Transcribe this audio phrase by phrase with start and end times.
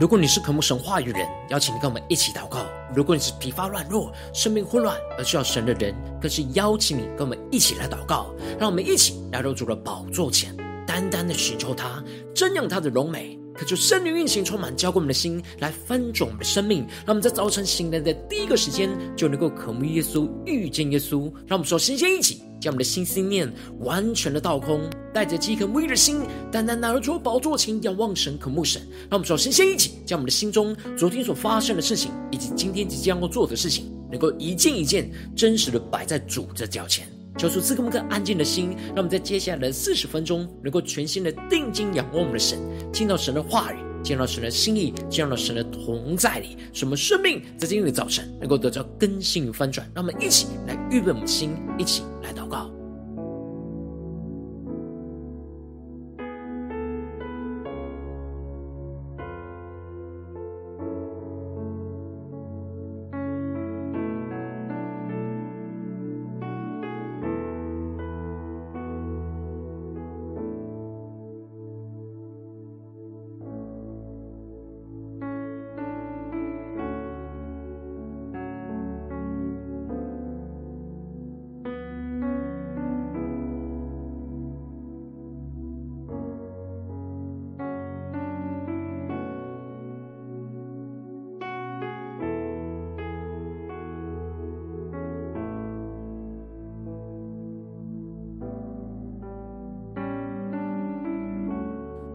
[0.00, 2.60] 如果你是渴慕神话语人，邀请你跟我们一起祷告；
[2.94, 8.32] 如果你是疲乏软弱、生命混乱而需要神的人，更是邀请你跟我们一起来祷告。
[8.60, 12.00] 让我们一起来到主的宝座前，单单的寻求他，
[12.32, 13.36] 瞻仰他的荣美。
[13.54, 16.86] 可就圣灵运行，充满浇灌我们的心，来翻转我们的生命。
[16.98, 21.22] 让我们在早晨醒来的第一个时间，就能够渴慕耶稣、遇见耶稣。
[21.44, 24.80] 让我们说，先先一起将我们的心思念完全的倒空，
[25.12, 28.82] 带着饥渴沐浴的心，单单拿出宝座前仰望神、渴慕神。
[29.10, 37.06] 让我们首，先先一起将我们的心中昨天所发生的事情，以及今天即将要做的事情，能够一件一件真实的摆在主的脚前。
[37.36, 42.58] 求主赐给我们个安静的心，让我们在接下来的四十分钟，能够全心的定睛仰望我们的神，
[42.92, 49.90] 听到神的话语，见到神的心意，见到神的同在里，使我们生命在今日的早晨能够得到更新与翻转。
[49.94, 52.77] 让我们一起来预备我们的心，一起来祷告。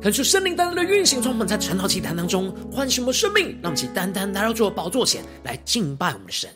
[0.03, 6.49] 恳求圣灵单单的运行，充满在晨祷祭坛当中，唤醒我们生命，让我们起单单来到主的宝座前来敬拜我们的神。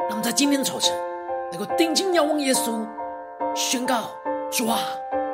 [0.00, 0.94] 让我们在今天的早晨
[1.50, 2.86] 能够定睛仰望耶稣，
[3.56, 4.10] 宣告：
[4.52, 4.80] 主啊，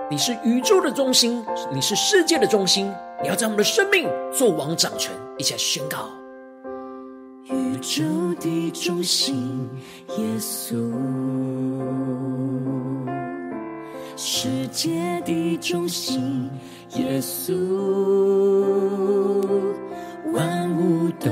[0.08, 1.44] 你是宇宙的中心，
[1.74, 5.10] 你是世界的中心，你要在我们的生命做王掌权。
[5.38, 6.08] 一起来宣告：
[7.46, 8.04] 宇宙
[8.38, 9.68] 的中心，
[10.18, 10.76] 耶稣。
[14.42, 16.48] 世界的中心，
[16.96, 17.52] 耶稣，
[20.32, 21.30] 万物都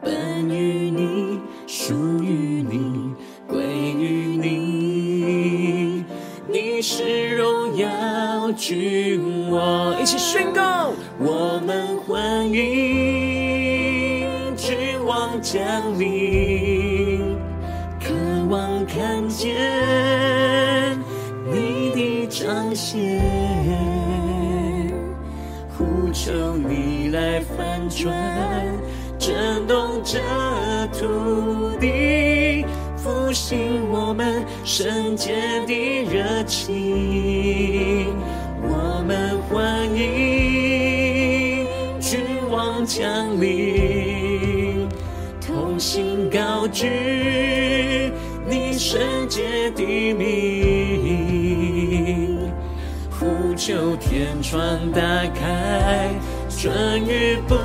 [0.00, 1.92] 本于你，属
[2.22, 3.12] 于你，
[3.46, 3.62] 归
[3.92, 6.02] 于你。
[6.50, 10.62] 你是荣耀君王，一起宣告，
[27.90, 28.14] 转，
[29.18, 30.18] 震动这
[30.98, 32.64] 土地，
[32.96, 35.34] 复兴我们圣洁
[35.66, 38.14] 的热情。
[38.62, 41.66] 我们欢迎
[42.00, 44.88] 君王降临，
[45.44, 48.12] 同心高举
[48.48, 51.40] 你圣洁的名。
[53.10, 54.60] 呼求天窗
[54.92, 55.00] 打
[55.34, 56.10] 开，
[56.62, 57.56] 春雨不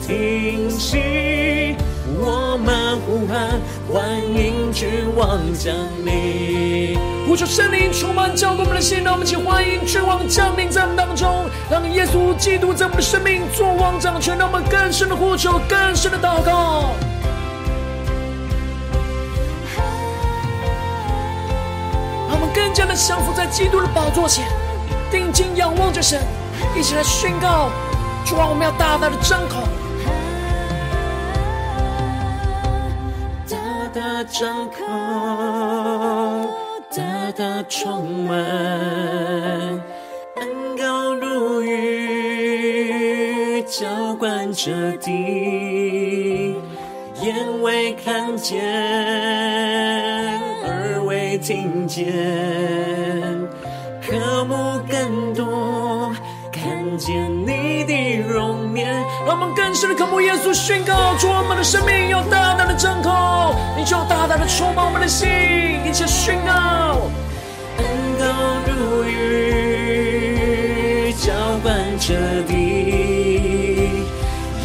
[0.00, 1.76] 停息。
[2.18, 3.60] 我们呼喊，
[3.92, 6.98] 欢迎君王降临。
[7.28, 16.94] 呼求圣灵充满浇灌我们的心，让我们一起欢迎君王降临在我们当中，让耶稣基督在我们的生命做王掌权，让我们更深的呼求，更深的祷告，
[22.30, 24.48] 让我们更加的降服在基督的宝座前。
[25.10, 26.18] 定睛仰望着神，
[26.74, 27.68] 一起来宣告：
[28.32, 29.68] 主啊，我们要大大的张口，
[33.46, 33.58] 大
[33.92, 34.78] 大张口，
[36.96, 38.34] 大大充满，
[40.36, 46.56] 恩膏如雨，浇灌着地，
[47.20, 48.64] 眼未看见，
[50.64, 52.06] 耳未听见。
[54.00, 55.81] 渴慕更多，
[59.72, 65.26] 更深的渴慕耶稣，宣告主我们的生命要大大的张口，你就大大的充满我们的心，
[65.86, 67.08] 一起宣告。
[67.78, 67.86] 恩
[68.20, 68.26] 膏
[68.68, 71.32] 如雨，浇
[71.62, 72.12] 灌着
[72.46, 72.52] 地，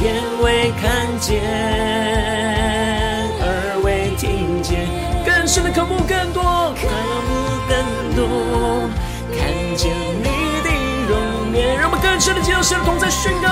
[0.04, 0.14] 眼
[0.44, 1.40] 未看见，
[3.40, 4.90] 耳未听见，
[5.26, 6.44] 更深的渴慕更多，
[6.76, 6.86] 渴
[7.30, 7.32] 慕
[7.70, 7.80] 更
[8.14, 8.28] 多
[9.40, 9.48] 看。
[9.78, 10.28] 见你
[10.66, 10.68] 的
[11.08, 11.16] 容
[11.56, 13.48] 颜，让我们更深的进入神的同在宣告，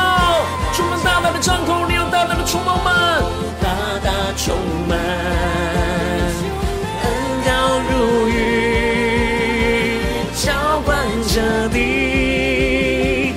[1.06, 3.24] 大大的张口，你要大大的充满们，
[3.62, 3.70] 大
[4.04, 4.56] 大充
[4.90, 4.98] 满，
[7.04, 7.08] 恩
[7.46, 8.34] 膏如雨，
[10.36, 10.98] 浇灌
[11.28, 13.36] 着地，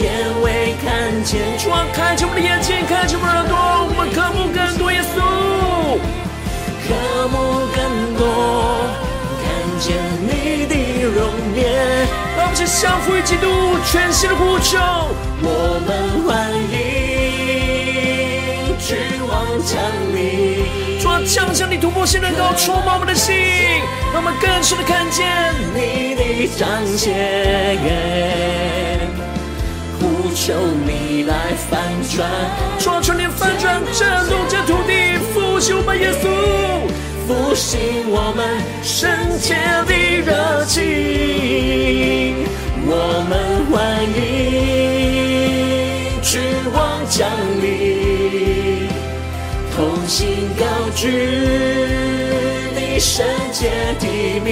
[0.00, 0.06] 眼
[0.42, 0.86] 未看
[1.24, 3.58] 见，主啊，开启我们的眼睛，开启我们的耳朵，
[3.90, 5.18] 我们渴慕更多耶稣，
[6.86, 6.88] 渴
[7.28, 7.78] 慕更
[8.16, 8.22] 多，
[9.42, 9.44] 看
[9.80, 9.86] 见
[10.22, 10.72] 你的
[11.02, 11.18] 容
[11.56, 11.66] 颜。
[12.36, 14.78] 让我们去降服于基督，全新的呼求，
[15.42, 17.07] 我们欢迎
[19.68, 19.78] 降
[20.14, 20.64] 临。
[20.98, 23.36] 主啊，降下你突破性的高，触摸我们的心，
[24.12, 25.26] 让我们更深的看见
[25.74, 26.66] 你的彰
[26.96, 27.06] 显。
[30.00, 30.54] 呼求
[30.86, 31.34] 你来
[31.68, 31.78] 翻
[32.08, 32.26] 转，
[32.78, 36.24] 求求你翻转震动这土地，复兴我们耶稣，
[37.26, 37.78] 复兴
[38.10, 38.40] 我们
[38.82, 39.54] 圣洁
[39.86, 39.92] 的
[40.24, 40.76] 热情。
[42.90, 42.92] 我
[43.28, 43.32] 们
[43.70, 43.76] 欢
[44.16, 44.18] 迎
[46.22, 46.40] 君
[46.72, 46.76] 王
[47.08, 47.28] 降
[47.60, 48.27] 临，
[50.08, 50.64] 心高
[50.96, 51.06] 举
[52.74, 53.68] 你圣洁
[54.00, 54.48] 的名。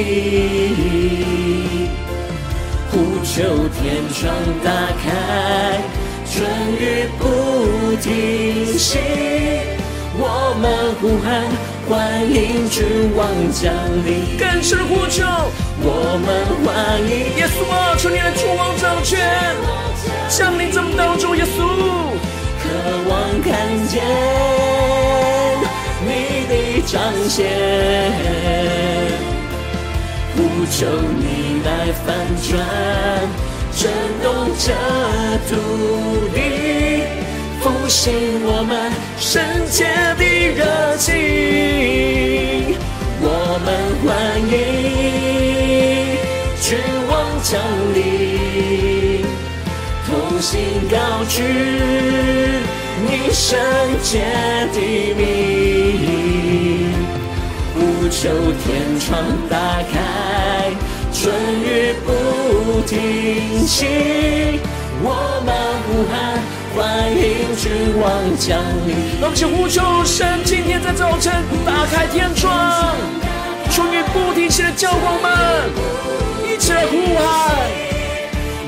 [2.90, 4.30] 呼求天窗
[4.62, 4.70] 打
[5.02, 5.80] 开，
[6.30, 6.46] 春
[6.78, 7.24] 雨不
[8.02, 8.98] 停息。
[10.18, 11.42] 我们呼喊，
[11.88, 12.84] 欢迎君
[13.16, 13.72] 王降
[14.04, 14.36] 临。
[14.38, 15.24] 更深的呼求，
[15.80, 16.28] 我们
[16.66, 19.18] 欢迎耶稣啊，求你来主王掌权，
[20.28, 21.64] 降临在我们当中，耶稣，
[22.60, 22.68] 渴
[23.08, 24.04] 望看见
[26.06, 26.52] 你的
[26.86, 26.94] 彰
[27.28, 27.36] 显。
[30.36, 30.38] 呼
[30.70, 30.86] 求
[31.18, 31.68] 你来
[32.04, 32.06] 翻
[32.42, 32.54] 转，
[33.74, 33.90] 震
[34.22, 34.24] 动
[34.58, 34.64] 这
[35.48, 35.50] 土
[36.34, 36.38] 地，
[37.60, 38.04] 复兴
[38.44, 38.72] 我们
[39.18, 39.84] 圣洁
[40.18, 40.22] 的
[40.54, 42.76] 热情。
[43.18, 43.24] 我
[43.64, 43.68] 们
[44.04, 44.06] 欢
[44.52, 44.54] 迎
[46.60, 46.66] 君
[47.08, 47.12] 王
[47.42, 47.50] 降
[47.94, 47.96] 临，
[50.06, 50.10] 同
[50.40, 50.52] 心
[50.90, 50.94] 高
[51.28, 51.34] 举
[53.08, 53.58] 你圣
[54.02, 54.20] 洁
[54.72, 54.76] 的
[55.14, 55.75] 名。
[58.16, 58.30] 呼求
[58.64, 59.58] 天窗打
[59.92, 60.72] 开，
[61.12, 64.58] 春雨不停息。
[65.02, 65.54] 我们
[65.84, 66.40] 呼喊，
[66.74, 68.08] 欢迎君王
[68.38, 68.58] 降
[68.88, 68.96] 临。
[69.20, 71.30] 让我们呼求神，今天在早晨
[71.66, 72.96] 打开天窗，
[73.70, 75.30] 春雨不停息的浇灌们，
[76.48, 77.22] 一起来呼喊。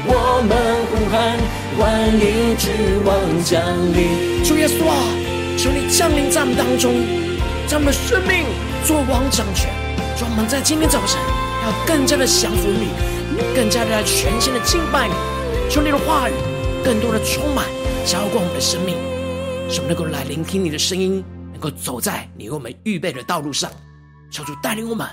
[0.05, 0.53] 我们
[0.91, 1.39] 呼喊，
[1.79, 2.71] 欢迎君
[3.03, 3.65] 王降
[3.97, 4.45] 临。
[4.45, 4.95] 主耶稣啊，
[5.57, 6.93] 求你降临在我们当中，
[7.71, 8.45] 让我们的生命。
[8.87, 9.71] 做王掌权，
[10.21, 11.21] 让我们在今天早晨
[11.63, 12.89] 要更加的降服你，
[13.55, 15.15] 更加的来全新的敬拜你。
[15.71, 16.33] 求你的话语
[16.85, 17.67] 更多的充满
[18.07, 18.97] 浇灌我们的生命，
[19.69, 21.23] 使我们能够来聆听你的声音，
[21.53, 23.71] 能够走在你为我们预备的道路上。
[24.31, 25.07] 求主带领我们，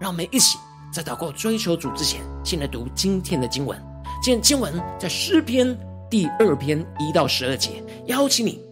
[0.00, 0.58] 让我们一起
[0.92, 3.80] 在祷告追求主之前，先来读今天的经文。
[4.22, 5.76] 今天经文在诗篇
[6.10, 8.71] 第二篇一到十二节，邀请你。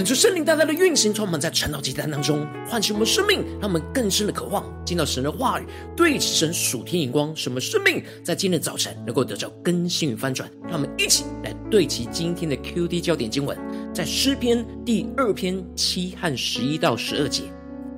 [0.00, 10.50] 恳求圣灵大大的运行，充满在晨祷祭坛当中，唤醒我们生命，让我们更深的渴望见到神的话语，对神属天眼光，什么生命在今天的早晨能够得到更新与翻转。
[10.62, 13.54] 让我们一起来对齐今天的 QD 焦点经文，
[13.92, 17.42] 在诗篇第二篇七和十一到十二节。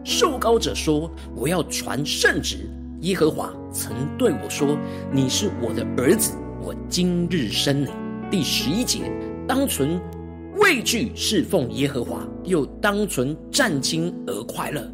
[0.03, 2.69] 受膏者说：“我要传圣旨。
[3.03, 4.77] 耶和华曾对我说：
[5.13, 7.91] 你是我的儿子，我今日生你。”
[8.29, 9.09] 第十一节，
[9.47, 10.01] 当存
[10.57, 14.87] 畏惧侍奉耶和华，又当存战兢而快乐。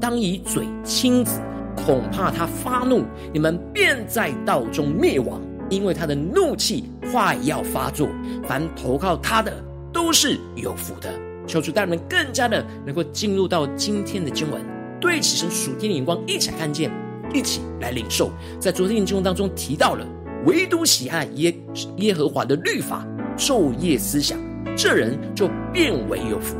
[0.00, 1.40] 当以嘴亲子，
[1.76, 8.08] 恐怕他发怒，你们便在道中灭亡，因为他的怒气快要发作。
[8.44, 9.52] 凡投靠他的，
[9.92, 11.12] 都是有福的。
[11.46, 14.60] 求主带人们更加的能够进入到今天的经文，
[15.00, 16.90] 对齐神属天的眼光，一起看见，
[17.34, 18.30] 一起来领受。
[18.58, 20.06] 在昨天的经文当中提到了，
[20.46, 21.54] 唯独喜爱耶
[21.98, 24.38] 耶和华的律法，昼夜思想，
[24.82, 26.56] 这人就变为有福。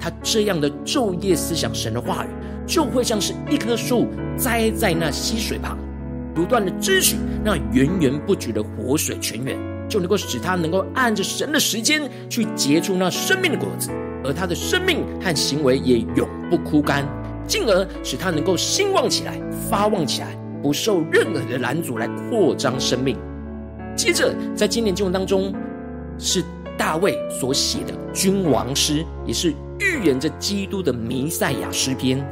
[0.00, 2.28] 他这样的昼夜思想神的话语，
[2.66, 5.76] 就会像是一棵树栽在那溪水旁，
[6.34, 9.58] 不断的支取那源源不绝的活水泉源，
[9.90, 13.90] 就能够使他能够按着神的时间去结出那生命的果子。
[14.24, 17.06] 而他的生命和行为也永不枯干，
[17.46, 20.28] 进而使他能够兴旺起来、发旺起来，
[20.62, 23.18] 不受任何的拦阻来扩张生命。
[23.94, 25.54] 接着，在今年经文当中，
[26.18, 26.42] 是
[26.76, 32.24] 大卫所写的君王诗，也是预言着基督的弥赛亚诗篇。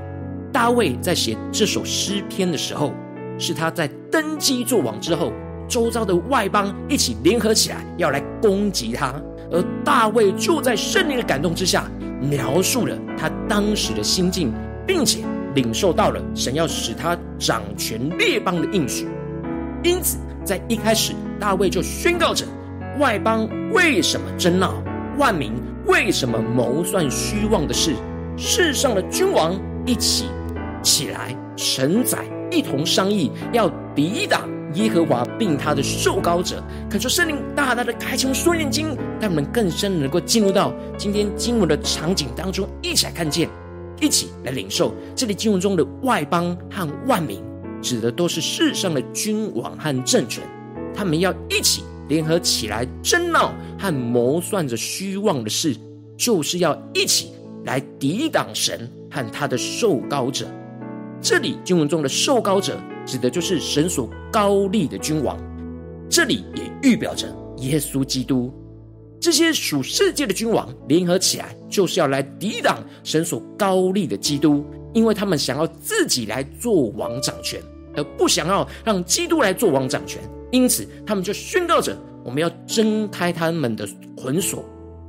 [0.52, 2.92] 大卫在写这首诗篇的时候，
[3.38, 5.32] 是他在登基做王之后，
[5.68, 9.14] 周遭的外邦一起联合起来要来攻击他。
[9.50, 14.52] 而大卫就在圣灵的感动之下，描述了他当时的心境，
[14.86, 15.24] 并且
[15.54, 19.06] 领受到了神要使他掌权列邦的应许。
[19.82, 22.46] 因此，在一开始，大卫就宣告着：
[22.98, 24.82] 外邦为什么争闹？
[25.18, 25.52] 万民
[25.86, 27.94] 为什么谋算虚妄的事？
[28.36, 30.26] 世上的君王一起
[30.82, 34.48] 起来，神宰一同商议，要抵挡。
[34.74, 36.60] 耶和华并他的受膏者，
[36.90, 38.88] 恳求圣灵大大的开启双眼睛，
[39.20, 43.48] 让我们更深能够进入到今天经文的场景当中，一起来看见，
[44.00, 44.92] 一起来领受。
[45.14, 47.40] 这里经文中的外邦和万民，
[47.80, 50.42] 指的都是世上的君王和政权，
[50.92, 55.76] 他们要一起联合起来争闹和谋算着虚妄的事，
[56.16, 57.32] 就是要一起
[57.64, 60.46] 来抵挡神和他的受膏者。
[61.20, 62.78] 这里经文中的受膏者。
[63.06, 65.38] 指的就是神所膏立的君王，
[66.08, 68.50] 这里也预表着耶稣基督。
[69.20, 77.60] 这些属世界的君王联合起来，就是要来抵挡神所膏立的基督，因为他们想要自己来做王掌权，
[77.94, 80.18] 而不想要让基督来做王掌权。
[80.54, 84.64] 因此，他们就宣告着：我们要挣开他们的捆锁、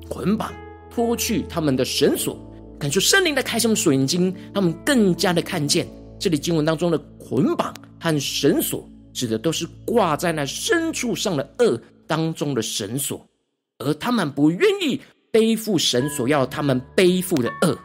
[0.10, 0.52] 捆绑，
[0.90, 2.36] 脱去他们的绳索，
[2.80, 5.88] 感受圣灵的开什么眼睛，他们更加的看见
[6.20, 7.72] 这里经文当中的捆绑。
[7.98, 13.26] 和绳索指的都是挂在那深处上的恶当中的绳索，
[13.80, 15.00] 而他们不愿意
[15.32, 17.76] 背负神所要他们背负的恶，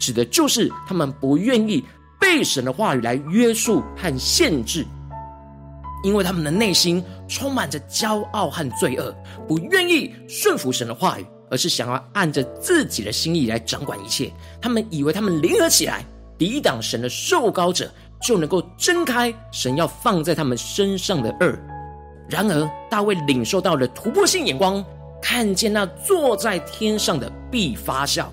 [0.00, 1.84] 指的就是他们不愿意
[2.18, 4.84] 被神的话语来约束和限制，
[6.02, 9.14] 因为他们的内心充满着骄傲和罪恶，
[9.46, 14.32] 不愿意顺服神的话语，而是想要按着自己的心意来掌管一切。
[14.60, 16.04] 他们以为他们联合起来
[16.36, 17.90] 抵挡神的受膏者，
[18.22, 21.58] 就能够挣开神要放在他们身上的轭。
[22.28, 24.84] 然而，大卫领受到了突破性眼光，
[25.20, 28.32] 看见那坐在天上的必发笑，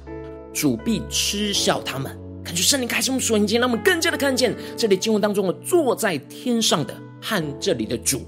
[0.54, 2.16] 主必嗤笑他们。
[2.44, 6.94] 感觉圣灵开什么瞬间，让我们更加的看见这里经文当中的坐在天上的
[7.28, 8.22] 和这里的主，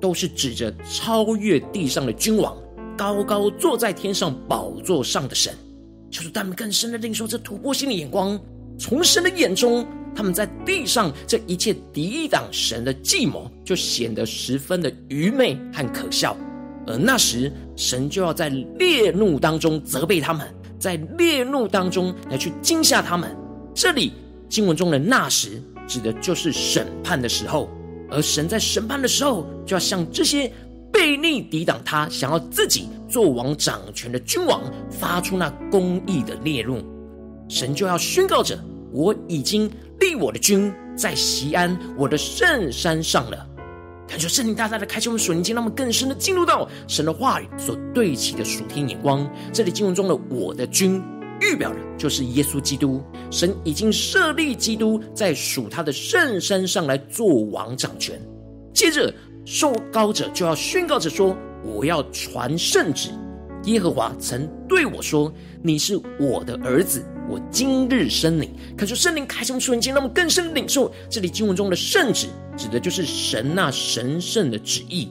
[0.00, 2.56] 都是指着超越地上的君王，
[2.96, 5.54] 高高坐在天上宝座上的神。
[6.10, 8.36] 求主他们更深的领受这突破性的眼光，
[8.76, 9.86] 从神的眼中。
[10.12, 16.36] 他们在地上这一切抵挡神的计谋，就显得十分的愚昧和可笑。
[16.84, 23.34] 而那时，神就要在烈怒当中责备他们，在烈怒当中来去惊吓他们。
[23.72, 24.12] 这里
[24.48, 27.70] 经文中的那时，指的就是审判的时候。
[28.10, 30.52] 而神在审判的时候，就要向这些
[30.92, 36.82] 悖逆抵挡他、想要自己做王掌权的君王，发出那公义的烈怒。
[37.48, 38.58] 神就要宣告着：
[38.92, 39.70] 我已经。
[40.00, 43.46] 立我的君在西安，我的圣山上了。
[44.08, 49.30] 感谢圣灵大大的开启我们属灵经，让我们更深的进入到神的话语所对齐的属天眼光。
[49.52, 51.02] 这里经文中的我的君，
[51.40, 53.02] 预表的就是耶稣基督。
[53.30, 58.20] 神已经设立基督在属他的圣山上来做王掌权。
[58.72, 59.12] 接着
[59.44, 63.10] 受膏者就要宣告着说：“我要传圣旨。”
[63.64, 65.32] 耶和华曾对我说
[65.62, 75.08] ：“你是我的儿子，我今日生你。”可是圣灵开什么瞬间，让我们更深领受这里经文中的圣旨，指的就是神那神圣的旨意。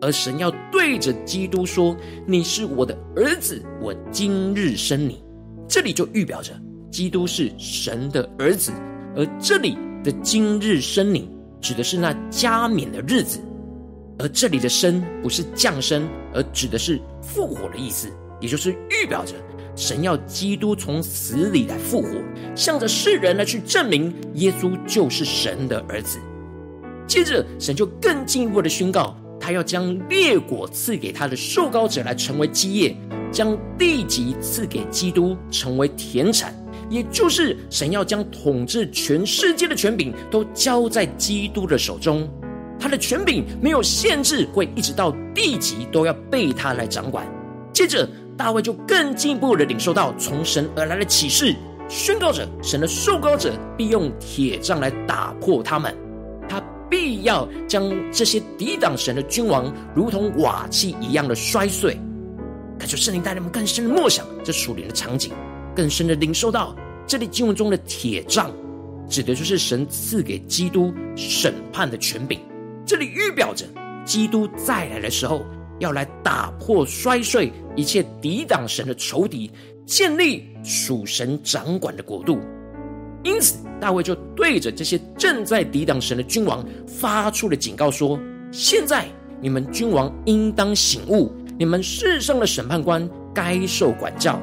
[0.00, 5.21] 而神要对着基督说：“你是我的儿子，我今日生你。”
[5.72, 6.52] 这里就预表着
[6.90, 8.70] 基督是神的儿子，
[9.16, 11.30] 而这里的“今日生你”
[11.62, 13.40] 指的是那加冕的日子，
[14.18, 18.06] 而这里的“生”不是降生，而指的是复活的意思，
[18.38, 19.32] 也就是预表着
[19.74, 22.22] 神要基督从死里来复活，
[22.54, 26.18] 向着世人来去证明耶稣就是神的儿子。
[27.06, 29.16] 接着，神就更进一步的宣告。
[29.42, 32.96] 他要将列国赐给他的受膏者来成为基业，
[33.32, 36.54] 将地极赐给基督成为田产，
[36.88, 42.28] 也就是神要将统治全世界的权柄都交在基督的手中。
[42.78, 47.26] 他的权柄没有限制，会一直到地极都要被他来掌管。
[47.72, 51.52] 接着，大卫就更进一步的领受到从神而来的启示，
[51.88, 55.92] 宣告着神的受膏者必用铁杖来打破他们。
[56.92, 61.98] 必要将这些抵挡神的君王，如同瓦器一样的摔碎。
[62.78, 65.32] 感谢圣灵带领我们更深的默想这属灵的场景，
[65.74, 66.76] 更深的领受到
[67.06, 68.52] 这里经文中的铁杖，
[69.08, 72.38] 指的就是神赐给基督审判的权柄。
[72.84, 73.64] 这里预表着
[74.04, 75.46] 基督再来的时候，
[75.78, 79.50] 要来打破摔碎一切抵挡神的仇敌，
[79.86, 82.38] 建立属神掌管的国度。
[83.24, 88.16] 因此，大卫就对着这些正在抵挡神的君王发出了警告说
[88.52, 89.08] ：“现在
[89.40, 94.40] 你们君王应当醒悟，你们世上的审判官该受管教。”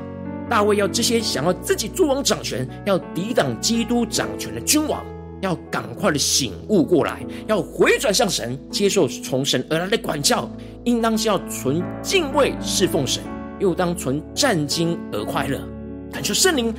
[0.49, 5.02] 大卫要这些想要自己作王掌权、要抵挡基督掌权的君王，
[5.39, 10.52] 要赶快的醒悟过来，要回转向神，接受从神而来的管教，
[10.84, 13.23] 应当是要存敬畏侍奉神，
[13.58, 15.62] 又当存战兢而快乐。
[16.12, 16.75] 感谢圣灵。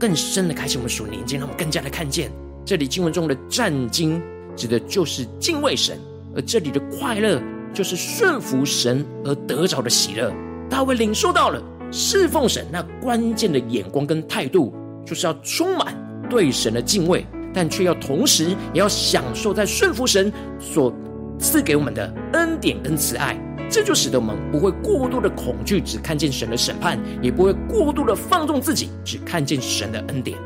[0.00, 2.32] 更深的开启我们属灵眼睛，让我们更加的看见
[2.64, 4.18] 这里经文中的战兢，
[4.56, 5.98] 指的就是敬畏神；
[6.34, 7.38] 而这里的快乐，
[7.74, 10.32] 就是顺服神而得着的喜乐。
[10.70, 14.72] 大卫领受到了侍奉神那关键的眼光跟态度，
[15.04, 15.94] 就是要充满
[16.30, 20.90] 对神的敬畏，但却要同时也要享受在顺服神所
[21.38, 23.36] 赐给我们的恩典跟慈爱。
[23.70, 30.36] 这就使得我们不会过度的恐惧，只看见神的审判；也不会过度的放纵自己，只看见神的恩典，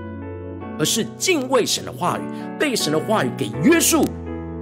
[0.78, 2.22] 而是敬畏神的话语，
[2.58, 4.06] 被神的话语给约束，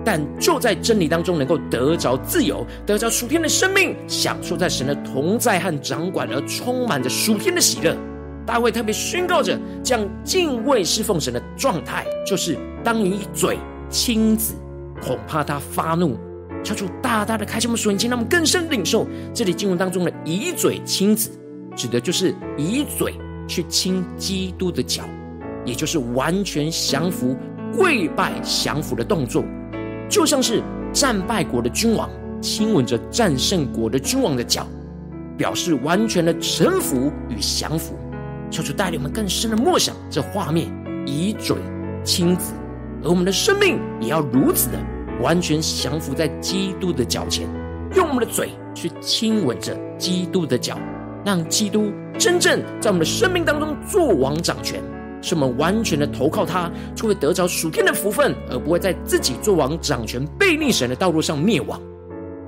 [0.05, 7.97] 但就在真理当中能够得着自由，得着属天的生命，享受在神的同在和掌管而充满着属天的喜乐。
[8.47, 13.59] 大卫特别宣告着，这样敬畏侍奉神的状态，就是当你嘴
[13.91, 14.55] 亲子，
[15.01, 16.17] 恐怕他发怒。
[16.63, 21.31] 求主大大的开启我们属灵眼睛，让我们更深领受这里经文当中的以嘴亲子，
[21.75, 23.15] 指的就是以嘴
[23.49, 25.03] 去亲基督的脚，
[25.65, 27.37] 也就是完全降服、
[27.77, 29.45] 跪拜、降服的动作，
[30.09, 32.09] 就像是战败国的君王
[32.41, 34.67] 亲吻着战胜国的君王的脚，
[35.37, 37.97] 表示完全的臣服与降服。
[38.51, 40.69] 求主带领我们更深的默想这画面，
[41.07, 41.57] 以嘴
[42.05, 42.53] 亲子，
[43.03, 44.79] 而我们的生命也要如此的。
[45.23, 47.49] 完全降服在基督的脚前，
[47.95, 50.77] 用我们的嘴去亲吻着基督的脚，
[51.25, 54.83] 让基督真正在我们的生命当中做王掌权，
[55.23, 61.81] 使我们完全的投靠他，就会得着属天的福分，而不会在自己做王掌权、背逆神的道路上灭亡。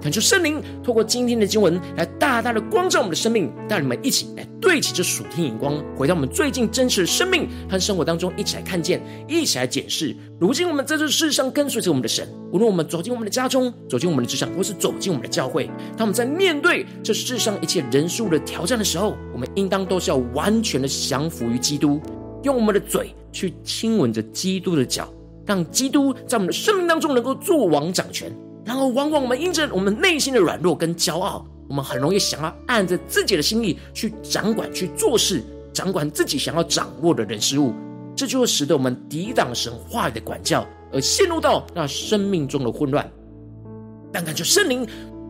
[0.04, 10.14] 恳求圣灵透过今天的经文来大大的光照我们的生命，带你们一起来对齐这属天眼光，回到我们最近真实的生命和生活当中，一起来看见，一起来检视。
[10.38, 21.98] 如今我们在这世上跟随着我们的神，无论我们走进我们的家中，走进我们的职场，或是走进我们的教会，当我们在面对这世上一切人数的挑战的时候，我们应当都是要完全的降服于基督，
[22.42, 25.10] 用我们的嘴去亲吻着基督的脚，
[25.46, 28.30] 让基督在我们的生命当中能够作王掌权。
[28.64, 37.74] 然而，往往我们因着我们内心的软弱跟骄傲，我们很容易想要按着自己的心意去掌管、去做事，掌管自己想要掌握的人事物，
[38.16, 43.08] 这就会使得我们抵挡神话语的管教，而陷入到那生命中的混乱。
[44.12, 44.86] 但感觉圣灵。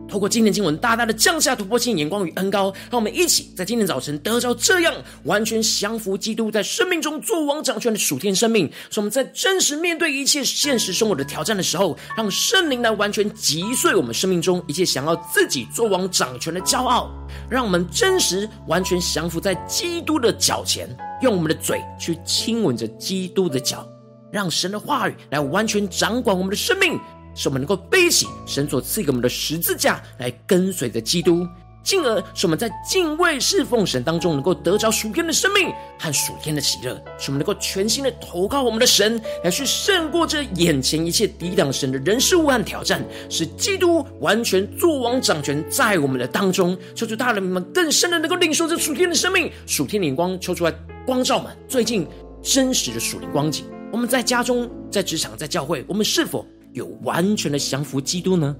[0.07, 8.71] 透过今天经文，大大的降下突破性眼光与恩膏，让我们一起在今天早晨得着这样完全降服基督在生命中作王掌权的属天生命。
[8.89, 17.09] 使我们在真实面对一切现实生活的挑战的时候，让圣灵来完全击碎我们生命中一切想要自己作王掌权的骄傲，
[17.49, 20.87] 让我们真实完全降服在基督的脚前，
[21.21, 23.85] 用我们的嘴去亲吻着基督的脚，
[24.31, 26.97] 让神的话语来完全掌管我们的生命。
[27.35, 31.45] 使我们能够背起神所赐给我们的十字架，来跟随着基督，
[31.83, 46.75] 进而使我们在敬畏侍奉神当中，能够得着属天的生命和属天的喜乐，使我们能够全心的投靠我们的神，来去胜过这眼前一切抵挡神的人事物和挑战，使基督完全作王掌权在我们的当中。
[46.95, 50.73] 求主大人们更深的能够领受这属天的生命、属天灵光，求出来
[51.05, 52.07] 光照们最近
[52.41, 53.65] 真实的属灵光景。
[53.91, 58.53] 我们在家中、在职场、在教会，我们是否有完全的降服基督呢？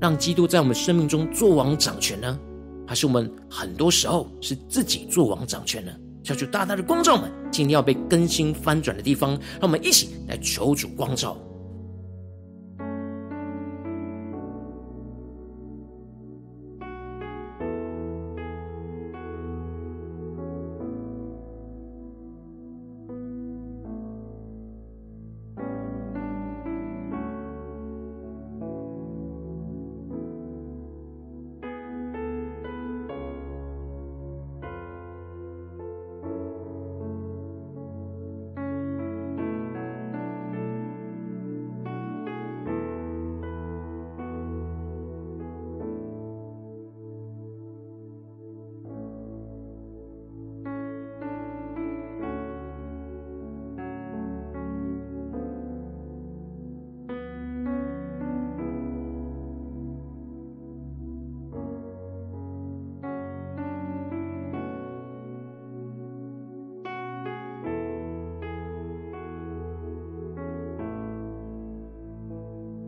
[0.00, 2.36] 让基督在我们生命中做王掌权呢？
[2.84, 5.92] 还是我们很多时候是自己做王掌权呢？
[6.24, 11.38] 求主大大的光照们，今天要被更新翻转的地方，让我们一起来求主光照。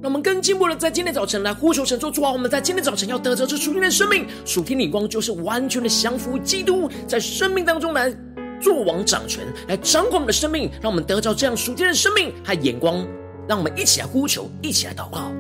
[0.03, 8.13] 让我们更进一步的，在今天早晨来呼求神，做主啊，我们在今天早晨要得着这属天的生命，属天的光，就是完全的降服基督，在生命当中来
[8.61, 13.07] 做王掌权，来掌管我们的生命，让我们得着这样属天的生命和眼光，
[13.49, 15.33] 让我们一起来呼求，一起来祷告。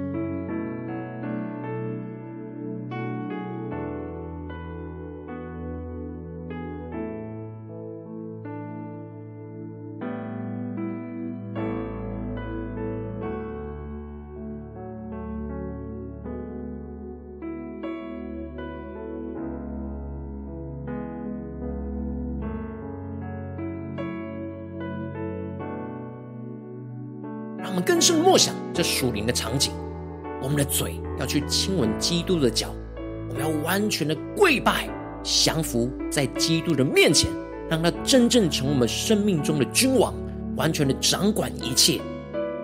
[28.83, 29.73] 这属灵的场景，
[30.43, 32.75] 我们的嘴要去亲吻基督的脚，
[33.29, 34.89] 我们要完全的跪拜
[35.23, 37.31] 降服在基督的面前，
[37.71, 40.13] 让他真正成为我们生命中的君王，
[40.57, 42.01] 完全的掌管一切。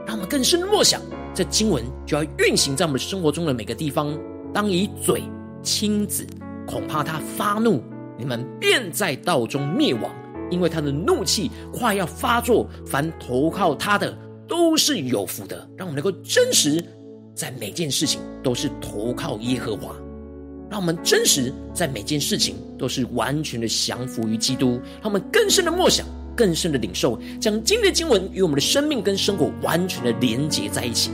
[0.04, 1.00] 让我们更深的默想，
[1.33, 4.12] 这经文就要运行在我们生活中的每个地方。
[4.52, 5.22] 当以嘴
[5.62, 6.26] 亲子，
[6.66, 7.81] 恐怕他发怒，
[8.18, 10.12] 你们便在道中灭亡，
[10.50, 12.68] 因为他的怒气快要发作。
[12.85, 16.82] 凡投靠他的，都是有福的，让我们能够真实
[17.34, 19.94] 在每件事情都是投靠耶和华，
[20.70, 31.11] 让我们真实在每件事情都是完全的降服于基督，让我们更深的默想，更深的领受，将今日的经文与我们的生命跟生活完全的连结在一起。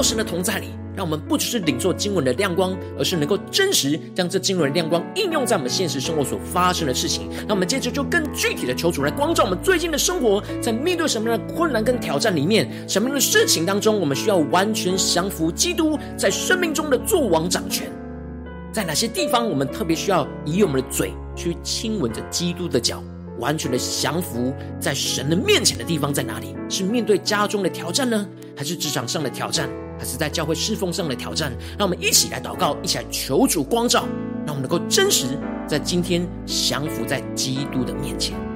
[0.00, 7.28] 到神的同在里，让我们不只是领受经文的亮光，而是能够真实将这经文的亮光应用在我们现实生活所发生的事情。
[7.46, 17.86] 那我们接着就更具体的求主来光照我们最近的生活，在面对什么样的困难跟挑战里面，什么样的事情当中，我们需要完全降服基督在生命中的作王掌权。
[18.72, 23.02] 在哪些地方，我们特别需要以我们的嘴去亲吻着基督的脚，
[23.38, 26.56] 完全的降服在神的面前的地方在哪里？
[26.70, 28.26] 是面对家中的挑战呢？
[28.56, 31.52] 还是职场上的挑战，还是在教会侍奉上的挑战？
[31.78, 34.06] 让我们一起来祷告，一起来求主光照，
[34.46, 35.26] 让我们能够真实
[35.68, 38.49] 在今天降服在基督的面前。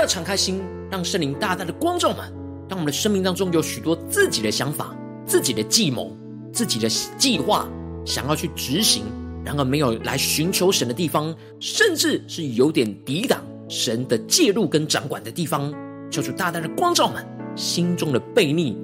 [0.00, 2.20] 要敞开心，让圣灵大大的光照们。
[2.66, 6.16] 当我们的生命当中有许多自己的想法、自己的计谋、
[6.50, 7.68] 自己的计划，
[8.06, 9.04] 想要去执行，
[9.44, 15.70] 然而没有来寻求神的地方，甚至是有点抵挡神的介入跟掌管的地方，
[16.10, 17.22] 求主大大的光照们
[17.54, 18.74] 心中的悖逆，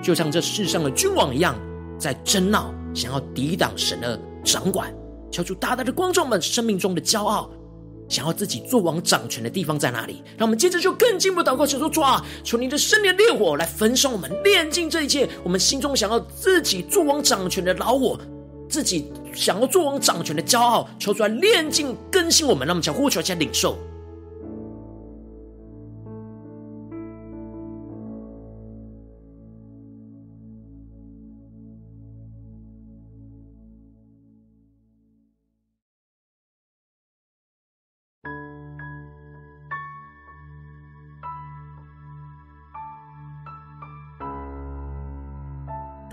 [0.00, 1.56] 就像这世上的君王一样，
[1.98, 4.94] 在争闹，想要抵挡神的掌管。
[5.32, 7.50] 求主大大的光照们生命中的骄傲，
[8.10, 10.22] 想要自己做王掌权的地方在哪里？
[10.36, 15.28] 让我们接着就更进一步祷告，求主主啊，求你的圣灵烈火来焚烧我们，炼尽这一切。
[15.44, 18.20] 我们心中想要自己做王掌权的老我，
[18.68, 22.66] 自己想要做王掌权的骄傲，求出来炼尽更新我们。
[22.66, 23.78] 让我们将呼求，下领受。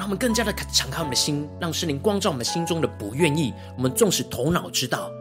[0.07, 3.53] 我们更加的敞开我们的心，让圣灵光照我们心中的不愿意。
[3.75, 5.11] 我们纵使头脑知道，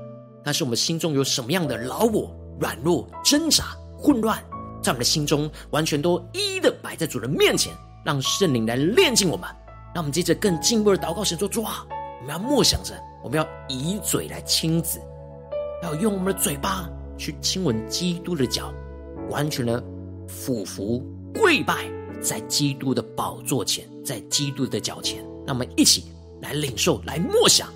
[0.45, 4.39] 但是我们心中有什么样的老我、软弱、挣扎、混乱，
[4.81, 7.73] 在我们的心中完全都一一的摆在主人面前，
[8.05, 9.51] 让圣灵来炼净我们。
[9.93, 11.85] 让我们接着更进一步的祷告神说：主啊，
[12.21, 12.95] 我们要默想着，
[13.25, 15.01] 我们要以嘴来亲子，
[15.83, 18.73] 要用我们的嘴巴去亲吻基督的脚，
[19.31, 19.83] 完全的
[20.29, 21.91] 俯伏跪拜。
[22.21, 26.05] 在基督的宝座前，在基督的脚前，让我们一起
[26.43, 27.73] 来领受、来默想，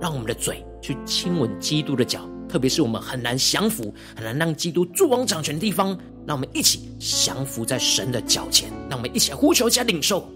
[0.00, 5.88] 让我们的嘴去亲吻基督的脚，特别是我们很难降服、很难让基督住王掌权的地方，
[6.26, 10.28] 让我们一起降服在神的脚前，让我们一起来呼求、加领受。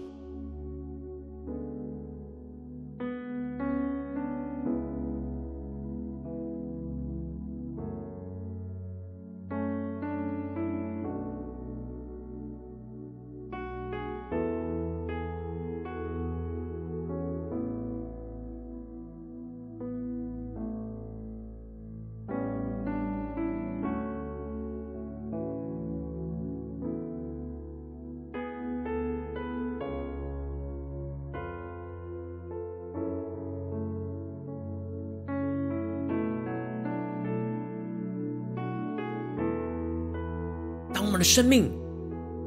[41.25, 41.71] 生命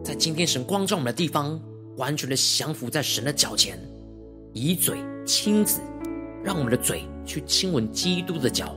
[0.04, 1.60] 在今天神光照我们的地方，
[1.96, 3.76] 完全的降服在神的脚前，
[4.52, 5.80] 以嘴亲子，
[6.44, 8.76] 让我们的嘴去亲吻基督的脚，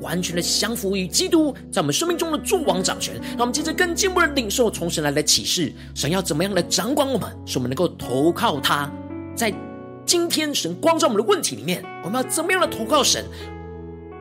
[0.00, 3.20] 完全的降服于基督在我们生命中的作王掌权。
[3.32, 8.90] 让我们接着更进一步的领受从神来的启示，神要怎么样来掌管我们，使我们能够投靠他。
[9.36, 9.52] 在
[10.06, 13.22] 今天神光照我们的问题里面，我们要怎么样的投靠神，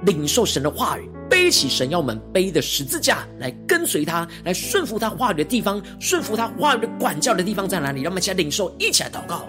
[0.05, 1.09] 领受神的话语。
[1.31, 8.01] 背起神要我们背的十字架来跟随他，来顺服他话语的地方，顺服他话语的管教的地方在哪里？
[8.01, 9.47] 让我们一起来领受，一起来祷告。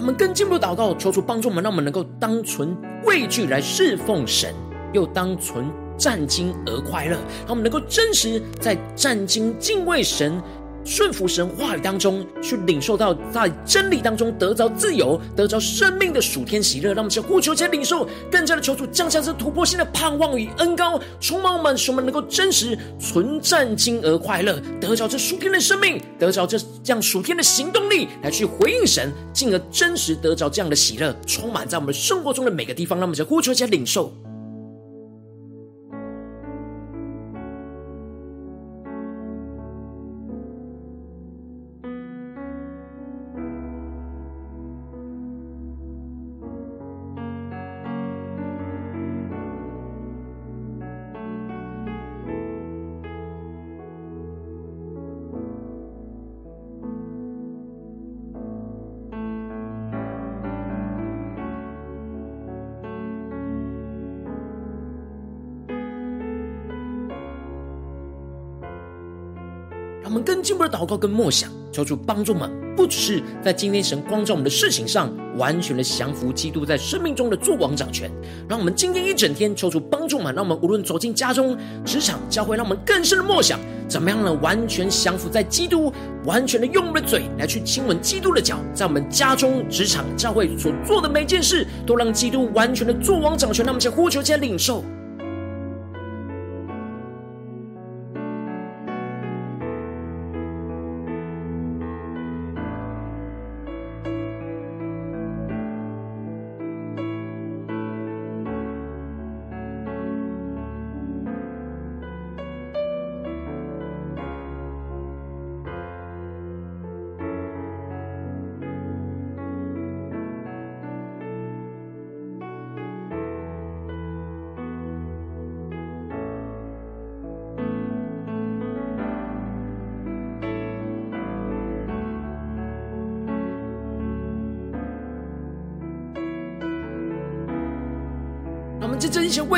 [0.00, 4.54] 我们更进一步祷告，求主帮助我们，让我们能够当存畏惧来侍奉神，
[4.94, 7.18] 又当存战兢而快乐。
[7.40, 10.40] 让我们能够真实在战兢敬畏神、
[10.84, 16.94] 顺服神话语当中，去领受到在真理当中得着自由、得着生命的属天喜乐。
[16.94, 32.98] 让我们先呼求，先领受，更加的求主降下这突破性的盼望与恩膏，充满我们，使我们能够真实存战金而快乐，得着这属天的生命，得着这这样属天的行动力，来去回应神，进而真实得着这样的喜乐，充满在我们生活中的每个地方。
[32.98, 34.12] 让我们先呼求，先领受。
[70.70, 78.10] 祷告跟默想，求主帮助我们，不只是在今天神光照我们的事情上，完全的降服基督在生命中的作王掌权。
[78.48, 84.32] 让我们今天一整天求主帮助我们，让我们无论走进家中、职场、教会，让我们更深的默想，怎么样呢？
[84.34, 85.92] 完全降服在基督，
[86.24, 93.64] 完全的用我们的嘴来去亲吻基督的脚，在我们家中、职场、教会所做的每件事，都让基督完全的作王掌权。
[93.64, 94.84] 让我们先呼求，先领受。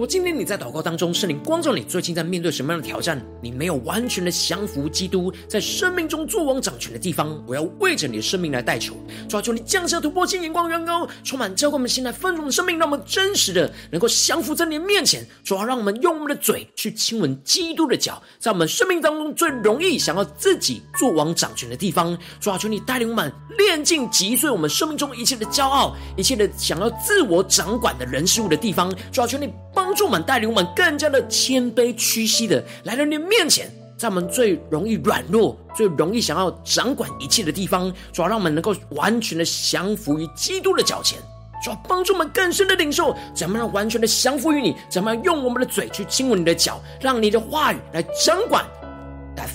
[0.00, 3.22] 我今天你在祷告当中，圣灵光照你，最近在面对什么样的挑战？
[3.42, 8.94] 你没有完全的降服基督在生命中作王掌权的地方，我要为着你的生命来代求。
[9.28, 15.22] 抓住，你降下突破性眼光，远高，充满教灌我们现在丰盛的生命，让我们真实的能够降服在你的面前。
[15.44, 22.16] 主要，让我们用我们的嘴去亲吻基督的脚，在我们生命当中最容易想要自己作王掌权的地方。
[22.40, 28.90] 主啊，求你带领我们炼净击碎我们生命中一切的骄傲，一切的想要自我掌管的人事物的地方。
[29.12, 29.90] 主啊，求你帮。
[29.92, 41.18] 助我们，带领我们更加的谦卑屈膝的来到你的面前，在我们最容易软弱、最容易想要掌管一切的地方，主要让我们能够完全的降服于基督的脚前，
[41.62, 48.64] 主要帮助我们更深的领受，怎么样完全的降服于你，怎么样用我们的嘴去亲吻你的脚，让你的话语来掌管。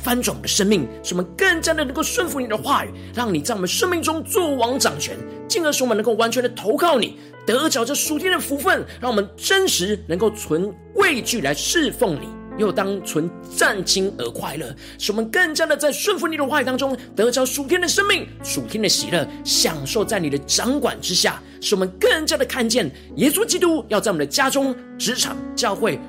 [0.06, 12.28] 翻转我们的生命，使我们更加的能够顺服你的话语，让你在我们生命中作王掌权，进而使我们能够完全的投靠你，得着这属天的福分，让我们真实能够存畏惧来侍奉你，
[12.60, 26.00] 又当存战兢而快乐，使我们更加的在顺服你的话语当中，得着属天的生命、属天的喜乐，享受在你的掌管之下，使我们更加的看见耶稣基督要在我们的家中、职场、教会，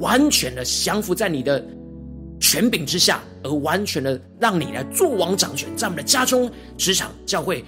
[0.00, 1.62] 完全的降服在你的。
[2.42, 7.64] 权柄之下，而完全的让你来做王掌权，在我们的家中、职场、教会，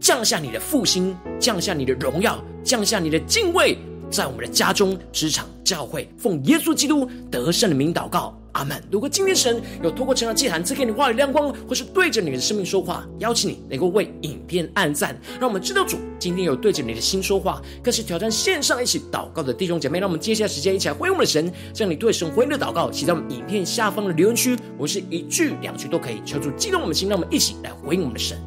[0.00, 3.78] 降下你的复兴，降下你的荣耀，降下你的敬畏，
[4.10, 8.36] 在我们的家中、职场、教会，奉耶稣基督得胜的名祷告。
[8.56, 8.82] 阿门。
[8.90, 20.00] 如果今天神有透过成长祭坛赐给你话语亮光，或是对着你的生命说话，邀请你能够为影片按赞，让我们知道主今天有对着你的心说话，更是挑战线上一起祷告的弟兄姐妹。
[20.00, 28.38] 让我们接下来时间一起来回应我们的神，将你对神回应的祷告写在我们影片下方的留言区，我是一句两句都可以，求主激动我们的心，让我们一起来回应我们的神。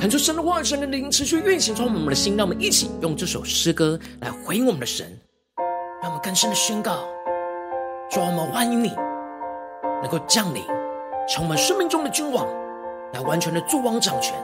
[0.00, 5.06] 恳求神的话语、神的灵持续运行充满我们的心，让我们一起用这首诗歌来回应我们的神，
[6.00, 7.04] 让我们更深的宣告：
[8.10, 8.94] 主，我们欢迎你
[10.00, 10.64] 能够降临，
[11.28, 12.46] 成为我们生命中的君王，
[13.12, 14.34] 来完全的作王掌权，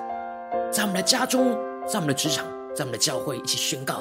[0.71, 2.45] 在我们的家中，在我们的职场，
[2.75, 3.95] 在我们的教会，一起宣告：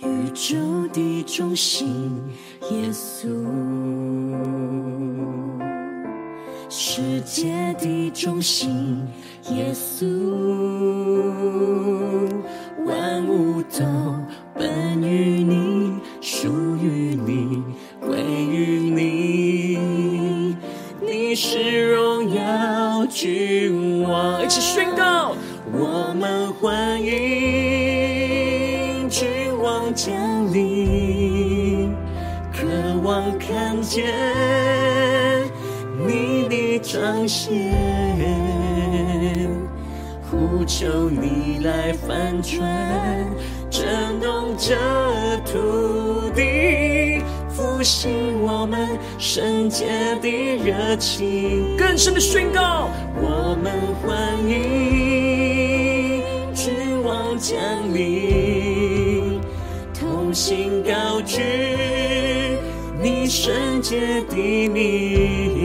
[0.00, 0.58] 宇宙
[0.92, 2.22] 的中心，
[2.70, 3.28] 耶稣，
[6.78, 9.08] 世界的中心，
[9.50, 10.04] 耶稣，
[12.84, 13.82] 万物都
[37.26, 37.50] 的彰显，
[40.30, 42.60] 呼求你来翻转，
[43.68, 44.76] 震动这
[45.44, 47.20] 土地，
[47.50, 49.86] 复兴我们圣洁
[50.22, 50.28] 的
[50.64, 51.76] 热情。
[51.76, 56.22] 更深的宣告，我们欢迎
[56.54, 57.58] 君王降
[57.92, 59.40] 临，
[59.92, 61.42] 同心高举。
[63.02, 65.55] 你圣洁的名，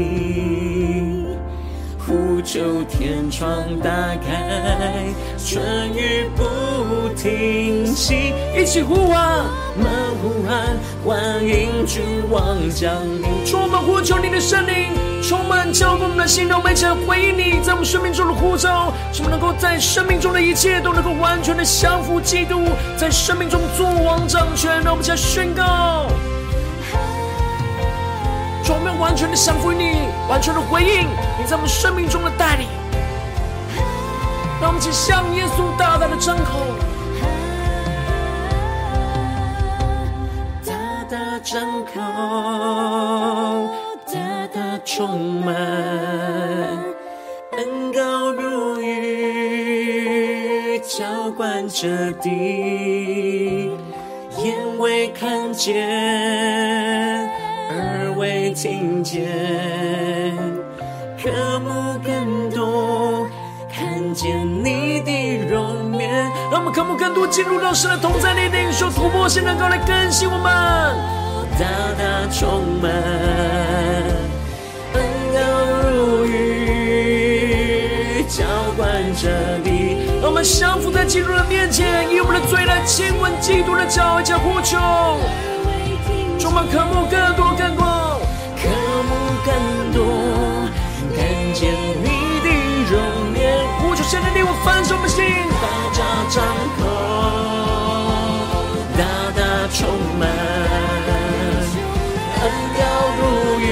[2.52, 3.50] 呼求天窗
[3.82, 3.90] 打
[4.28, 5.06] 开，
[5.38, 9.46] 春雨不停息，一起呼唤，
[9.78, 9.90] 们
[10.22, 13.46] 呼喊，欢迎君王降临。
[13.46, 14.90] 充满呼求你的圣灵，
[15.24, 22.60] 充满交动我们的心，让我们一起回应你在我们生命中的呼召，使我们能够在生命中的一切都能够完全的降服基督，
[22.98, 24.84] 在生命中作王掌权。
[24.84, 26.08] 让我们一起宣告。
[28.74, 31.06] 我们完全的降服于你，完全的回应
[31.42, 32.68] 你在我们生命中的带领。
[34.62, 36.60] 让我们一起向耶稣大大的张口，
[40.64, 40.72] 大
[41.10, 42.00] 大张口，
[44.06, 45.56] 大大充满，
[47.58, 53.72] 恩膏如雨，浇灌着地，
[54.44, 57.28] 眼未看见。
[57.72, 59.26] 耳未听见，
[61.24, 63.28] 渴慕更多，
[63.72, 66.10] 看见你的容颜。
[66.50, 70.44] 让我们渴慕更多进入到神的同在里，领受突破性能够来更新我们，
[71.60, 72.92] 大大充满，
[74.94, 75.04] 恩
[75.36, 75.40] 膏
[75.92, 78.44] 如雨，浇
[78.76, 79.30] 灌着
[79.64, 79.98] 地。
[80.24, 84.80] 让我们降服在基督的面前，以我们的罪来亲吻基督的脚，一起呼求。
[86.40, 88.20] 充满渴慕更多更多，
[88.58, 88.68] 渴
[89.06, 89.14] 慕
[89.46, 89.54] 更
[89.94, 90.02] 多，
[92.02, 92.08] 你
[92.44, 92.48] 的
[92.92, 92.94] 容
[93.36, 93.42] 颜。
[93.80, 95.20] 呼求圣灵你我翻转我们心，
[95.62, 95.66] 大
[95.98, 96.00] 大
[96.30, 96.36] 张
[96.78, 96.82] 口，
[98.98, 99.02] 大
[99.36, 99.40] 大
[99.74, 99.80] 充
[100.20, 100.22] 满，
[102.42, 102.44] 恩
[102.78, 102.80] 膏
[103.18, 103.22] 如
[103.60, 103.64] 雨，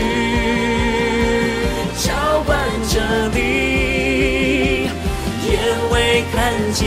[1.97, 2.07] 浇
[2.45, 2.49] 灌
[2.87, 2.93] 着
[3.33, 3.37] 你，
[5.47, 5.51] 眼
[5.91, 5.93] 未
[6.33, 6.37] 看
[6.73, 6.83] 见，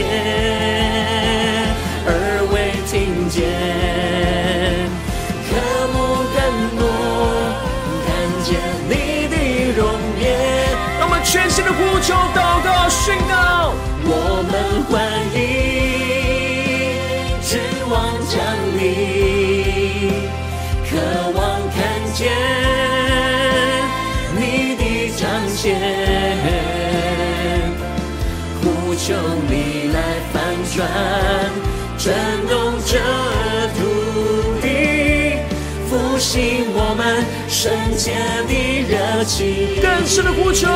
[37.63, 38.11] 们圣洁
[38.47, 38.53] 的
[38.89, 39.81] 热情。
[39.81, 40.67] 更深的呼求。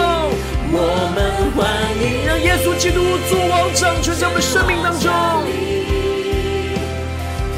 [0.72, 1.68] 我们欢
[2.02, 5.12] 迎，让耶稣基督作王掌权在我们生命当中，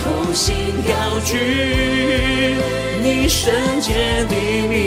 [0.04, 0.56] 同心
[0.88, 2.56] 高举
[3.02, 4.36] 你圣洁的
[4.68, 4.78] 名，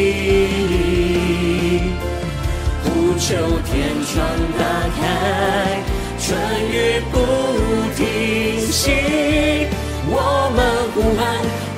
[2.84, 3.36] 呼求
[3.66, 4.26] 天窗
[4.59, 4.64] 打
[4.99, 5.82] 开，
[6.18, 6.36] 春
[6.70, 7.18] 雨不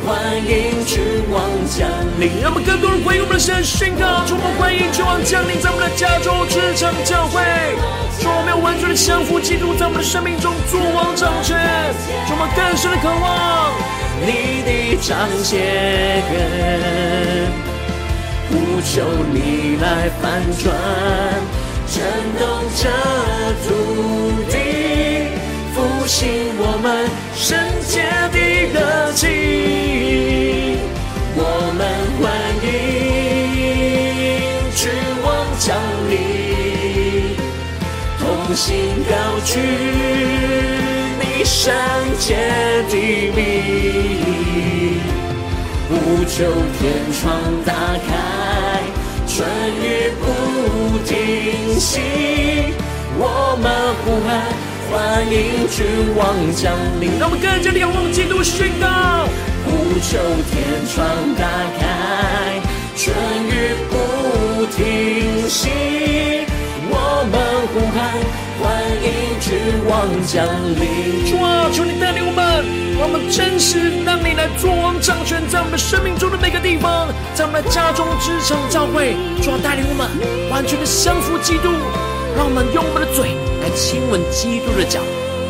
[0.07, 1.03] 欢迎君
[1.33, 1.89] 王降
[2.21, 7.41] 临，让我们更多人回应我们的神宣告，祝福欢迎君王降临在我们的家中、职场、教会，
[8.21, 11.57] 祝我们有完全的降服基督在我们的生命中作王掌权，
[12.29, 13.73] 祝我们更深的渴望
[14.21, 16.21] 你的彰显，
[18.53, 20.69] 呼求你来翻转，
[21.89, 22.05] 震
[22.37, 22.45] 动
[22.77, 22.93] 这
[23.65, 23.73] 土
[24.53, 25.33] 地，
[25.73, 27.57] 复兴我们圣
[27.89, 28.05] 洁
[28.73, 29.29] 的热情。
[31.37, 31.41] 我
[31.77, 31.81] 们
[32.21, 32.25] 欢
[32.63, 32.67] 迎
[34.75, 34.83] 君
[35.23, 35.27] 王
[35.59, 35.77] 降
[36.09, 36.13] 临，
[38.19, 38.23] 同
[38.55, 38.65] 心
[39.09, 39.13] 高
[39.45, 39.51] 举
[41.21, 41.73] 你圣
[42.19, 42.27] 洁
[42.89, 42.95] 的
[43.35, 43.39] 名，
[45.89, 45.93] 呼
[46.25, 46.35] 求
[46.79, 47.23] 天窗
[47.65, 47.73] 打
[48.07, 48.09] 开，
[49.27, 49.35] 春
[49.83, 49.85] 雨
[50.21, 50.23] 不
[51.05, 51.13] 停
[51.79, 52.01] 息，
[53.19, 53.23] 我
[53.61, 53.65] 们
[54.05, 54.31] 呼喊
[54.95, 55.85] 欢迎君
[56.15, 58.87] 王降临，让我们更加的仰望基督宣告。
[59.67, 61.03] 呼求天窗
[61.35, 62.63] 打开，
[62.95, 63.11] 春
[63.51, 66.47] 雨不停息。
[66.87, 67.35] 我们
[67.75, 68.07] 呼喊，
[68.63, 68.71] 欢
[69.03, 69.59] 迎君
[69.91, 70.47] 王降
[70.79, 71.27] 临。
[71.27, 72.63] 主啊，求你带领我们，
[72.97, 79.17] 让我们真实让你来作王掌权，在我们生命中的每个地方，在我们的家中、职场、教会。
[79.43, 80.07] 主啊，带领我们
[80.53, 81.75] 完全的降服基督，
[82.37, 85.01] 让我们用我们的嘴来亲吻基督的脚，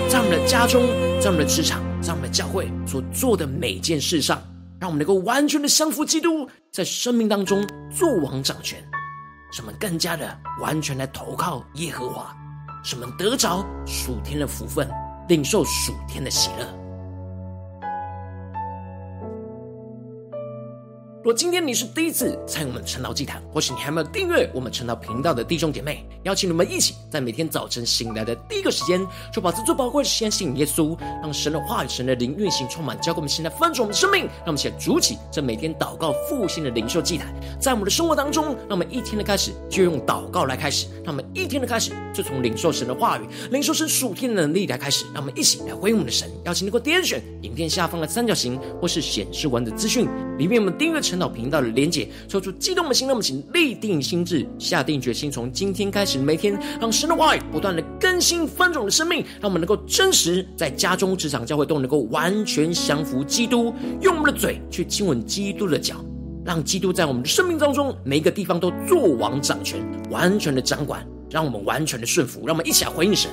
[0.09, 0.83] 在我们的家中，
[1.21, 4.43] 在我们的职场，在我们的教会所做的每件事上。
[4.81, 8.79] 让我们能够完全的降服基督，在生命当中作王掌权，
[9.51, 12.37] 使我们更加的完全来投靠耶和华，
[12.83, 14.87] 使我们得着属天的福分，
[15.27, 16.84] 领受属天的喜乐。
[21.25, 29.01] 如果今天你是第一次参与我们晨祷祭坛，或是你还没有订阅我们晨祷频道的弟兄姐妹，邀请你们一起在每天早晨醒来的第一个时间，
[29.33, 46.31] 就把这最宝贵的时间信耶稣，让神的话语、神的灵运行充满，交给我们现在翻转我们的生命，让我们一起筑起这每天祷告复兴的灵兽祭坛，在我们的生活当中，让我们一天的开始就用祷告来开始，让我们一天的开始就从领受神的话语、领受神属天的能力来开始，让我们一起来回应我们的神。
[46.45, 50.07] 邀请你给我点选影片下方的三角形，或是显示完的资讯
[50.37, 51.14] 里面，我们订阅成。
[51.17, 66.05] 晨祷频道的连结，说出激动的心，让我们请立定心智，下定决心，从今天开始，每天让神的话不断的更新翻转我们的生命，让我们能够真实在家中、职场、教会都能够完全降服基督，用我们的嘴去亲吻基督的脚，
[66.45, 73.31] 让基督在我们的生命当中每一个地方都作王掌权，完全的掌管，让我们完全的顺服，让我们一起来回应神。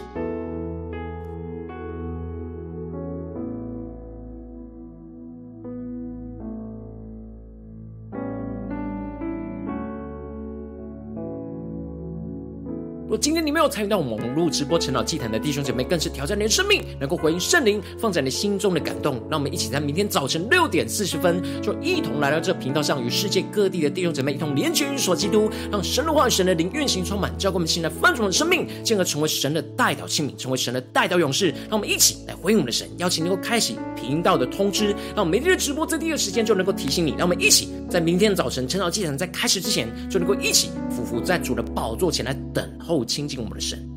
[13.12, 19.22] 若今天你没有参与到我们网络直播晨祷祭坛的弟兄姐妹，更是挑战你的生命，能够回应圣灵放在你心中的感动。
[19.30, 31.50] 让我们一起在明天早晨六点四十分，就一同来到这频道上，与世界各地的弟兄姐妹一同联结、与所基督，让神的话语、神的灵运行充满，教给我们现在翻转的生命，进而成为神的代祷器皿，成为神的代祷勇士。
[31.70, 37.12] 让我们一起来回应我们的神，邀请能够开启频道的通知，让我们每天的直播在第一个时间就能够提醒你。
[37.18, 43.04] 让我们一起在明天早晨晨祷祭坛在开始之前，就能够一起俯伏在主的宝座前来等候。
[43.04, 43.91] 亲近我们的神。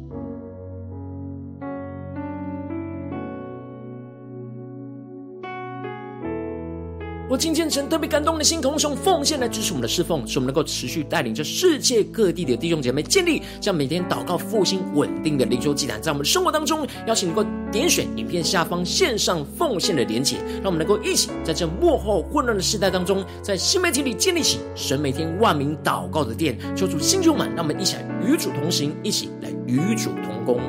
[7.27, 30.61] 我今天曾特别感动的心，同时用奉献来支持我们的侍奉，使我们能够持续带领着世界各地的弟兄姐妹建立这样每天祷告复兴稳定的灵修祭坛，在我们的生活当中，邀请能够点选影片下方线上奉献的连结，让我们能够一起在这幕后混乱的时代当中，在新媒体里建立起神每天万名祷告的殿，求主心充满，让我们一起来与主同行，一起来与主同工。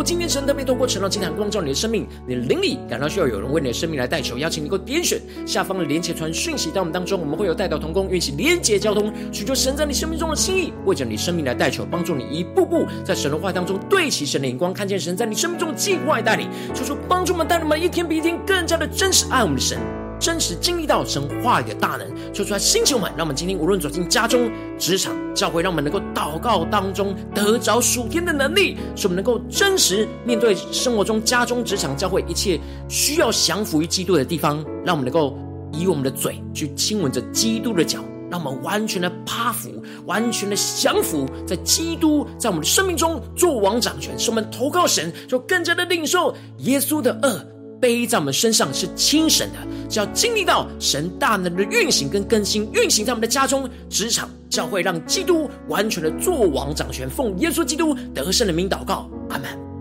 [0.00, 19.78] 今天神特别透过晨祷祭坛光照你的生命，你的灵里感到需要有人为你的生命来代求，邀请你给我点选下方的连结传讯息到我们当中，我们会有代祷同工，运行连结交通，寻求神在你生命中的心意，为着你生命来代求，帮助你一步步在神的话当中对齐神的眼光，看见神在你生命中的计划带领，求主帮助我们带领我们一天比一天更加的真实爱我们的神。
[20.22, 24.48] 真实经历到神话语的大能，说出来星球们，让我们今天无论走进家中、
[24.78, 35.36] 职场、教会，让我们能够祷告当中得着属天的能力，使我们能够真实面对生活中家中、职场、教会一切需要降服于基督的地方，让我们能够
[35.72, 37.98] 以我们的嘴去亲吻着基督的脚，
[38.30, 47.44] 让我们完全的趴伏，完全的降服在基督在我们的生命中作王掌权，使我们投靠神，就更加的领受耶稣的轭。
[47.82, 49.58] 背在我们身上是轻省的，
[49.90, 59.71] 只要经历到神大能的运行跟更新，运行在我们的家中、职场、教会，让基督完全的做王掌权，奉耶稣基督得胜的名祷告，阿门。